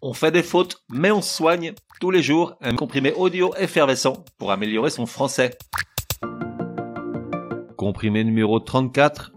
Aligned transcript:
On 0.00 0.12
fait 0.12 0.30
des 0.30 0.44
fautes, 0.44 0.84
mais 0.90 1.10
on 1.10 1.22
soigne 1.22 1.72
tous 2.00 2.12
les 2.12 2.22
jours 2.22 2.54
un 2.60 2.76
comprimé 2.76 3.12
audio 3.14 3.52
effervescent 3.58 4.24
pour 4.38 4.52
améliorer 4.52 4.90
son 4.90 5.06
français. 5.06 5.58
Comprimé 7.76 8.22
numéro 8.22 8.60
34. 8.60 9.32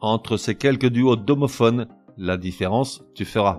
Entre 0.00 0.38
ces 0.38 0.54
quelques 0.54 0.86
duos 0.86 1.16
d'homophones, 1.16 1.88
la 2.16 2.38
différence 2.38 3.04
tu 3.14 3.26
feras. 3.26 3.58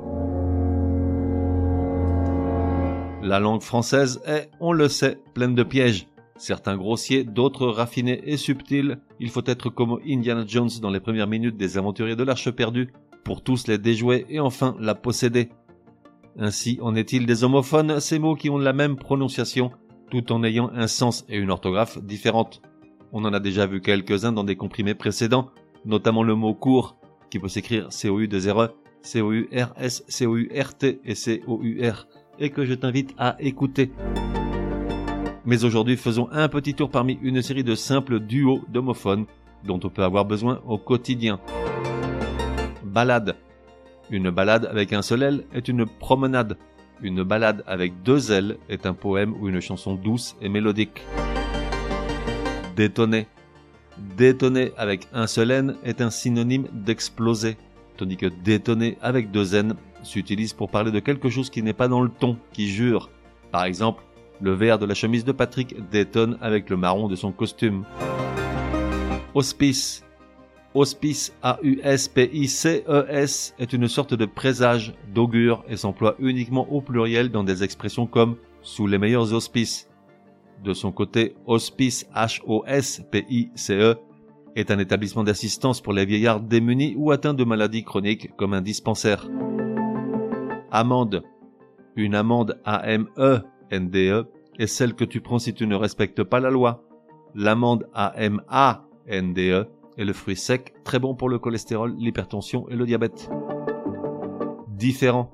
La 3.21 3.39
langue 3.39 3.61
française 3.61 4.19
est, 4.25 4.49
on 4.59 4.71
le 4.71 4.89
sait, 4.89 5.19
pleine 5.35 5.53
de 5.53 5.63
pièges. 5.63 6.07
Certains 6.37 6.77
grossiers, 6.77 7.23
d'autres 7.23 7.67
raffinés 7.67 8.21
et 8.25 8.37
subtils. 8.37 8.97
Il 9.19 9.29
faut 9.29 9.45
être 9.45 9.69
comme 9.69 9.99
Indiana 10.07 10.43
Jones 10.47 10.69
dans 10.81 10.89
les 10.89 11.01
premières 11.01 11.27
minutes 11.27 11.57
des 11.57 11.77
aventuriers 11.77 12.15
de 12.15 12.23
l'Arche 12.23 12.49
perdue 12.49 12.91
pour 13.23 13.43
tous 13.43 13.67
les 13.67 13.77
déjouer 13.77 14.25
et 14.29 14.39
enfin 14.39 14.75
la 14.79 14.95
posséder. 14.95 15.49
Ainsi 16.39 16.77
en 16.83 16.93
est-il 16.93 17.25
des 17.25 17.43
homophones, 17.43 17.99
ces 17.99 18.19
mots 18.19 18.35
qui 18.35 18.51
ont 18.51 18.59
la 18.59 18.73
même 18.73 18.95
prononciation, 18.95 19.71
tout 20.11 20.31
en 20.31 20.43
ayant 20.43 20.69
un 20.73 20.85
sens 20.85 21.25
et 21.29 21.37
une 21.37 21.49
orthographe 21.49 21.97
différentes. 22.03 22.61
On 23.11 23.25
en 23.25 23.33
a 23.33 23.39
déjà 23.39 23.65
vu 23.65 23.81
quelques-uns 23.81 24.33
dans 24.33 24.43
des 24.43 24.55
comprimés 24.55 24.93
précédents, 24.93 25.49
notamment 25.83 26.21
le 26.21 26.35
mot 26.35 26.53
court, 26.53 26.97
qui 27.31 27.39
peut 27.39 27.47
s'écrire 27.47 27.91
C-O-U-2-R-E, 27.91 28.69
C-O-U-R-S, 29.01 30.03
C-O-U-R-T 30.07 30.99
et 31.03 31.15
C-O-U-R, 31.15 32.07
et 32.37 32.49
que 32.51 32.65
je 32.65 32.75
t'invite 32.75 33.15
à 33.17 33.35
écouter. 33.39 33.91
Mais 35.43 35.63
aujourd'hui, 35.63 35.97
faisons 35.97 36.29
un 36.31 36.49
petit 36.49 36.75
tour 36.75 36.91
parmi 36.91 37.17
une 37.23 37.41
série 37.41 37.63
de 37.63 37.73
simples 37.73 38.19
duos 38.19 38.61
d'homophones 38.69 39.25
dont 39.63 39.79
on 39.83 39.89
peut 39.89 40.03
avoir 40.03 40.25
besoin 40.25 40.61
au 40.67 40.77
quotidien. 40.77 41.39
Balade. 42.83 43.35
Une 44.09 44.29
balade 44.29 44.65
avec 44.65 44.93
un 44.93 45.01
seul 45.01 45.21
L 45.21 45.43
est 45.53 45.67
une 45.67 45.85
promenade. 45.85 46.57
Une 47.01 47.23
balade 47.23 47.63
avec 47.67 48.03
deux 48.03 48.31
L 48.31 48.57
est 48.69 48.85
un 48.85 48.93
poème 48.93 49.33
ou 49.39 49.49
une 49.49 49.59
chanson 49.59 49.95
douce 49.95 50.37
et 50.41 50.47
mélodique. 50.47 51.05
Détonner. 52.77 53.27
Détonner 54.15 54.71
avec 54.77 55.07
un 55.11 55.27
seul 55.27 55.51
N 55.51 55.75
est 55.83 55.99
un 55.99 56.09
synonyme 56.09 56.67
d'exploser, 56.71 57.57
tandis 57.97 58.15
que 58.15 58.27
détonner 58.27 58.97
avec 59.01 59.31
deux 59.31 59.55
N 59.55 59.75
s'utilise 60.03 60.53
pour 60.53 60.69
parler 60.69 60.91
de 60.91 60.99
quelque 60.99 61.29
chose 61.29 61.49
qui 61.49 61.61
n'est 61.61 61.73
pas 61.73 61.89
dans 61.89 62.01
le 62.01 62.09
ton, 62.09 62.37
qui 62.53 62.69
jure. 62.69 63.09
Par 63.51 63.65
exemple, 63.65 64.03
le 64.39 64.53
vert 64.53 64.79
de 64.79 64.85
la 64.85 64.93
chemise 64.93 65.25
de 65.25 65.33
Patrick 65.33 65.75
détonne 65.89 66.37
avec 66.39 66.69
le 66.69 66.77
marron 66.77 67.09
de 67.09 67.15
son 67.15 67.33
costume. 67.33 67.83
Hospice. 69.33 70.06
Hospice 70.73 71.33
A-U-S-P-I-C-E-S 71.41 71.95
est 73.57 73.73
une 73.73 73.87
sorte 73.87 74.13
de 74.13 74.25
présage, 74.25 74.93
d'augure 75.13 75.63
et 75.67 75.77
s'emploie 75.77 76.15
uniquement 76.19 76.71
au 76.71 76.81
pluriel 76.81 77.31
dans 77.31 77.43
des 77.43 77.63
expressions 77.63 78.05
comme 78.05 78.35
sous 78.61 78.85
les 78.85 78.97
meilleurs 78.97 79.33
auspices. 79.33 79.89
De 80.63 80.73
son 80.73 80.91
côté, 80.91 81.35
Hospice 81.45 82.07
H-O-S-P-I-C-E 82.13 83.95
est 84.55 84.71
un 84.71 84.79
établissement 84.79 85.23
d'assistance 85.23 85.81
pour 85.81 85.93
les 85.93 86.05
vieillards 86.05 86.41
démunis 86.41 86.95
ou 86.97 87.11
atteints 87.11 87.33
de 87.33 87.43
maladies 87.43 87.83
chroniques 87.83 88.35
comme 88.35 88.53
un 88.53 88.61
dispensaire. 88.61 89.27
Amende. 90.71 91.23
Une 91.95 92.15
amende 92.15 92.59
A-M-E-N-D-E 92.65 94.21
e, 94.21 94.25
est 94.59 94.67
celle 94.67 94.95
que 94.95 95.05
tu 95.05 95.21
prends 95.21 95.39
si 95.39 95.53
tu 95.53 95.65
ne 95.67 95.75
respectes 95.75 96.23
pas 96.23 96.39
la 96.39 96.49
loi. 96.49 96.83
L'amende 97.35 97.87
A-M-A-N-D-E 97.93 99.65
et 99.97 100.05
le 100.05 100.13
fruit 100.13 100.35
sec, 100.35 100.73
très 100.83 100.99
bon 100.99 101.15
pour 101.15 101.29
le 101.29 101.39
cholestérol, 101.39 101.95
l'hypertension 101.97 102.67
et 102.69 102.75
le 102.75 102.85
diabète. 102.85 103.29
Différent. 104.69 105.31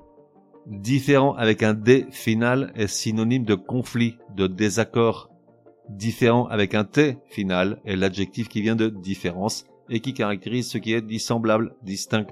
Différent 0.66 1.34
avec 1.34 1.62
un 1.62 1.74
D 1.74 2.06
final 2.10 2.72
est 2.74 2.86
synonyme 2.86 3.44
de 3.44 3.54
conflit, 3.54 4.16
de 4.34 4.46
désaccord. 4.46 5.30
Différent 5.90 6.46
avec 6.46 6.74
un 6.74 6.84
T 6.84 7.18
final 7.26 7.80
est 7.84 7.96
l'adjectif 7.96 8.48
qui 8.48 8.62
vient 8.62 8.76
de 8.76 8.88
différence 8.88 9.66
et 9.90 10.00
qui 10.00 10.14
caractérise 10.14 10.70
ce 10.70 10.78
qui 10.78 10.94
est 10.94 11.02
dissemblable, 11.02 11.74
distinct. 11.82 12.26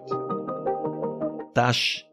Tâche. 1.54 2.06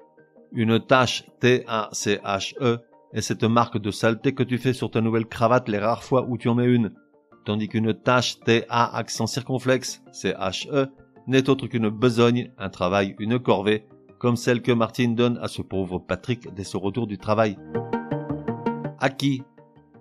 Une 0.52 0.80
tâche 0.80 1.26
T-A-C-H-E 1.40 2.80
est 3.14 3.22
cette 3.22 3.44
marque 3.44 3.78
de 3.78 3.92
saleté 3.92 4.34
que 4.34 4.44
tu 4.44 4.58
fais 4.58 4.74
sur 4.74 4.92
ta 4.92 5.00
nouvelle 5.00 5.28
cravate 5.28 5.70
les 5.70 5.78
rares 5.78 6.04
fois 6.04 6.26
où 6.28 6.38
tu 6.38 6.50
en 6.50 6.56
mets 6.56 6.66
une 6.66 6.92
tandis 7.50 7.68
qu'une 7.68 7.96
tâche 7.96 8.40
T-A 8.42 8.96
accent 8.96 9.26
circonflexe, 9.26 10.04
C-H-E, 10.12 10.86
n'est 11.26 11.50
autre 11.50 11.66
qu'une 11.66 11.90
besogne, 11.90 12.52
un 12.60 12.70
travail, 12.70 13.16
une 13.18 13.40
corvée, 13.40 13.88
comme 14.20 14.36
celle 14.36 14.62
que 14.62 14.72
Martine 14.72 15.16
donne 15.16 15.40
à 15.42 15.48
ce 15.48 15.64
pauvre 15.64 15.98
Patrick 15.98 16.54
dès 16.54 16.64
son 16.64 16.80
retour 16.80 17.08
du 17.08 17.18
travail. 17.18 17.58
Acquis. 19.00 19.42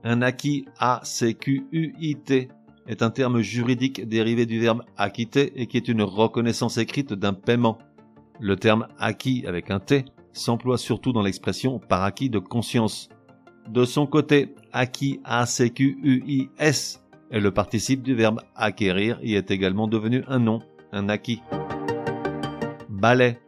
Un 0.05 0.21
acquis 0.21 0.67
A-C-Q-U-I-T 0.79 2.51
est 2.87 3.03
un 3.03 3.09
terme 3.09 3.41
juridique 3.41 4.07
dérivé 4.07 4.45
du 4.45 4.61
verbe 4.61 4.83
acquitter 4.99 5.59
et 5.59 5.69
qui 5.69 5.79
est 5.79 5.89
une 5.89 6.03
reconnaissance 6.03 6.77
écrite 6.77 7.15
d'un 7.15 7.33
paiement. 7.33 7.79
Le 8.41 8.57
terme 8.57 8.89
acquis 8.99 9.47
avec 9.47 9.71
un 9.71 9.81
T 9.81 10.05
s'emploie 10.35 10.77
surtout 10.77 11.15
dans 11.15 11.23
l'expression 11.23 11.79
par 11.79 12.03
acquis 12.03 12.29
de 12.29 12.41
conscience. 12.41 13.09
De 13.71 13.87
son 13.87 14.07
côté, 14.07 14.55
acquis 14.71 15.21
A-C-Q-U-I-S 15.25 17.08
et 17.31 17.41
le 17.41 17.51
participe 17.51 18.03
du 18.03 18.15
verbe 18.15 18.41
acquérir 18.55 19.19
y 19.23 19.35
est 19.35 19.51
également 19.51 19.89
devenu 19.89 20.25
un 20.29 20.39
nom, 20.39 20.61
un 20.93 21.09
acquis. 21.09 21.43
Balai. 22.89 23.39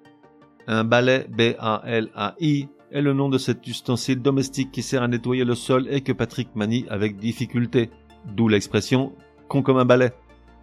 Un 0.66 0.84
balai 0.84 1.26
B-A-L-A-I 1.28 2.69
est 2.92 3.02
le 3.02 3.12
nom 3.12 3.28
de 3.28 3.38
cet 3.38 3.66
ustensile 3.66 4.20
domestique 4.20 4.70
qui 4.70 4.82
sert 4.82 5.02
à 5.02 5.08
nettoyer 5.08 5.44
le 5.44 5.54
sol 5.54 5.86
et 5.90 6.00
que 6.00 6.12
Patrick 6.12 6.54
manie 6.54 6.86
avec 6.88 7.16
difficulté, 7.16 7.90
d'où 8.36 8.48
l'expression 8.48 9.12
con 9.48 9.62
comme 9.62 9.78
un 9.78 9.84
balai. 9.84 10.10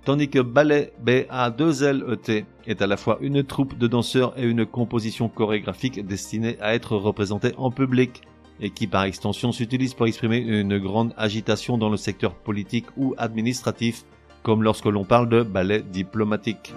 Tandis 0.05 0.29
que 0.29 0.39
ballet 0.39 0.93
B-A-2-L-E-T 1.03 2.45
est 2.65 2.81
à 2.81 2.87
la 2.87 2.95
fois 2.95 3.17
une 3.19 3.43
troupe 3.43 3.77
de 3.77 3.87
danseurs 3.87 4.33
et 4.37 4.45
une 4.45 4.65
composition 4.65 5.27
chorégraphique 5.27 6.05
destinée 6.05 6.57
à 6.61 6.75
être 6.75 6.95
représentée 6.95 7.53
en 7.57 7.71
public 7.71 8.21
et 8.59 8.69
qui 8.69 8.87
par 8.87 9.03
extension 9.03 9.51
s'utilise 9.51 9.93
pour 9.93 10.07
exprimer 10.07 10.37
une 10.37 10.77
grande 10.79 11.13
agitation 11.17 11.77
dans 11.77 11.89
le 11.89 11.97
secteur 11.97 12.33
politique 12.33 12.85
ou 12.97 13.13
administratif, 13.17 14.03
comme 14.43 14.63
lorsque 14.63 14.85
l'on 14.85 15.03
parle 15.03 15.29
de 15.29 15.43
ballet 15.43 15.81
diplomatique. 15.81 16.73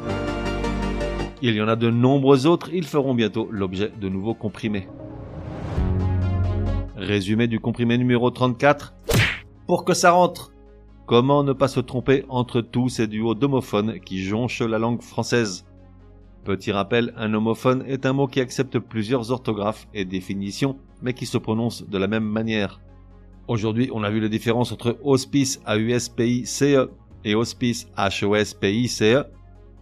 Il 1.42 1.54
y 1.54 1.62
en 1.62 1.68
a 1.68 1.76
de 1.76 1.90
nombreux 1.90 2.46
autres, 2.46 2.70
ils 2.72 2.86
feront 2.86 3.14
bientôt 3.14 3.48
l'objet 3.50 3.90
de 3.98 4.08
nouveaux 4.08 4.34
comprimés. 4.34 4.86
Résumé 6.96 7.46
du 7.46 7.60
comprimé 7.60 7.96
numéro 7.96 8.30
34. 8.30 8.94
Pour 9.66 9.84
que 9.84 9.94
ça 9.94 10.10
rentre 10.10 10.52
Comment 11.06 11.42
ne 11.42 11.52
pas 11.52 11.66
se 11.66 11.80
tromper 11.80 12.24
entre 12.28 12.60
tous 12.60 12.88
ces 12.88 13.08
duos 13.08 13.34
d'homophones 13.34 13.98
qui 14.00 14.22
jonchent 14.22 14.60
la 14.60 14.78
langue 14.78 15.02
française? 15.02 15.64
Petit 16.44 16.72
rappel, 16.72 17.12
un 17.16 17.34
homophone 17.34 17.84
est 17.86 18.06
un 18.06 18.14
mot 18.14 18.26
qui 18.26 18.40
accepte 18.40 18.78
plusieurs 18.78 19.30
orthographes 19.30 19.86
et 19.92 20.06
définitions, 20.06 20.78
mais 21.02 21.12
qui 21.12 21.26
se 21.26 21.36
prononce 21.36 21.86
de 21.86 21.98
la 21.98 22.08
même 22.08 22.24
manière. 22.24 22.80
Aujourd'hui, 23.46 23.90
on 23.92 24.02
a 24.04 24.10
vu 24.10 24.20
la 24.20 24.28
différence 24.28 24.72
entre 24.72 24.98
hospice 25.02 25.60
A-U-S-P-I-C-E 25.66 26.90
et 27.24 27.34
hospice 27.34 27.88
H-O-S-P-I-C-E, 27.96 29.24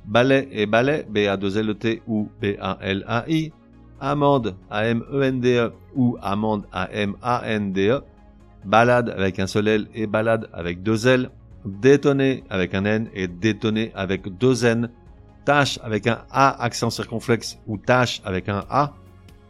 ballet 0.05 0.49
et 0.51 0.67
ballet 0.67 1.07
B-A-2-L-T 1.09 2.03
ou 2.09 2.29
B-A-L-A-I, 2.41 3.53
amende 4.01 4.57
A-M-E-N-D-E 4.71 5.71
ou 5.95 6.17
amende 6.21 6.65
A-M-A-N-D-E, 6.73 8.01
balade 8.65 9.11
avec 9.11 9.39
un 9.39 9.47
seul 9.47 9.69
L 9.69 9.89
et 9.95 10.07
balade 10.07 10.49
avec 10.53 10.83
deux 10.83 11.07
L, 11.07 11.31
détonner 11.65 12.43
avec 12.51 12.75
un 12.75 12.85
N 12.85 13.09
et 13.15 13.29
détonner 13.29 13.93
avec 13.95 14.27
deux 14.39 14.65
N, 14.65 14.91
tâche 15.49 15.79
avec 15.83 16.07
un 16.07 16.19
A 16.31 16.63
accent 16.63 16.91
circonflexe 16.91 17.59
ou 17.67 17.79
tâche 17.79 18.21
avec 18.23 18.51
un 18.51 18.67
A, 18.69 18.93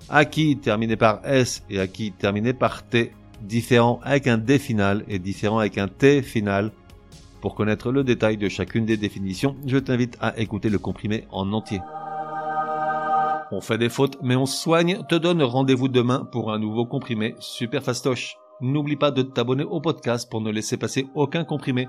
acquis 0.09 0.57
terminé 0.57 0.95
par 0.95 1.19
S 1.25 1.65
et 1.69 1.81
acquis 1.81 2.13
terminé 2.13 2.53
par 2.53 2.85
T, 2.85 3.11
différent 3.41 3.99
avec 4.05 4.29
un 4.29 4.39
D 4.39 4.61
final 4.61 5.05
et 5.09 5.19
différent 5.19 5.59
avec 5.59 5.77
un 5.77 5.89
T 5.89 6.23
final. 6.23 6.71
Pour 7.41 7.57
connaître 7.57 7.91
le 7.91 8.05
détail 8.05 8.37
de 8.37 8.49
chacune 8.49 8.85
des 8.85 8.97
définitions, 8.97 9.57
je 9.67 9.77
t'invite 9.77 10.17
à 10.21 10.39
écouter 10.39 10.69
le 10.69 10.79
comprimé 10.79 11.25
en 11.33 11.53
entier. 11.53 11.81
On 13.51 13.61
fait 13.61 13.79
des 13.79 13.89
fautes, 13.89 14.19
mais 14.23 14.37
on 14.37 14.47
soigne, 14.47 15.03
te 15.09 15.17
donne 15.17 15.43
rendez-vous 15.43 15.89
demain 15.89 16.29
pour 16.31 16.53
un 16.53 16.61
nouveau 16.61 16.87
comprimé 16.87 17.35
super 17.41 17.83
fastoche. 17.83 18.37
N'oublie 18.61 18.95
pas 18.95 19.11
de 19.11 19.23
t'abonner 19.23 19.65
au 19.65 19.81
podcast 19.81 20.31
pour 20.31 20.43
ne 20.43 20.53
laisser 20.53 20.77
passer 20.77 21.09
aucun 21.17 21.43
comprimé. 21.43 21.89